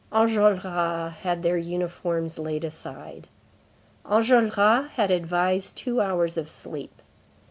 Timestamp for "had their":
1.17-1.59